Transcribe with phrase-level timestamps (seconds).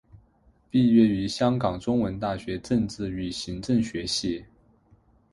[0.71, 4.43] 毕业于香港中文大学政治与行政学系。